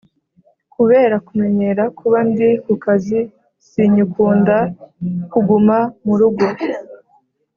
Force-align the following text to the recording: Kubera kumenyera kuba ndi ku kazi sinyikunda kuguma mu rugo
Kubera 0.73 1.15
kumenyera 1.27 1.83
kuba 1.97 2.19
ndi 2.29 2.49
ku 2.63 2.73
kazi 2.83 3.19
sinyikunda 3.69 4.57
kuguma 5.31 5.77
mu 6.03 6.13
rugo 6.19 6.47